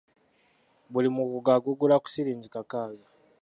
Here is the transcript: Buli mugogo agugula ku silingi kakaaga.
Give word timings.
Buli 0.91 1.09
mugogo 1.15 1.47
agugula 1.55 1.95
ku 2.03 2.07
silingi 2.13 2.47
kakaaga. 2.55 3.05